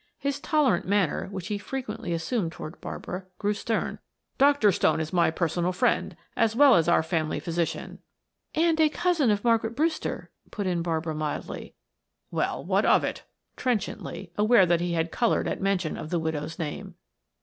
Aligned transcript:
His 0.17 0.39
tolerant 0.39 0.87
manner, 0.87 1.27
which 1.27 1.45
he 1.49 1.59
frequently 1.59 2.11
assumed 2.11 2.51
toward 2.51 2.81
Barbara, 2.81 3.25
grew 3.37 3.53
stern. 3.53 3.99
"Dr. 4.39 4.71
Stone 4.71 4.99
is 4.99 5.13
my 5.13 5.29
personal 5.29 5.71
friend, 5.71 6.17
as 6.35 6.55
well 6.55 6.73
as 6.73 6.87
our 6.87 7.03
family 7.03 7.39
physician" 7.39 7.99
"And 8.65 8.79
a 8.81 8.89
cousin 8.89 9.29
of 9.29 9.43
Margaret 9.43 9.75
Brewster," 9.75 10.31
put 10.49 10.65
in 10.65 10.81
Barbara 10.81 11.13
mildly. 11.13 11.75
"Well, 12.31 12.65
what 12.65 12.83
of 12.83 13.03
it?" 13.03 13.25
trenchantly, 13.55 14.31
aware 14.39 14.65
that 14.65 14.81
he 14.81 14.93
had 14.93 15.11
colored 15.11 15.47
at 15.47 15.61
mention 15.61 15.95
of 15.97 16.09
the 16.09 16.17
widow's 16.17 16.57
name. 16.57 16.95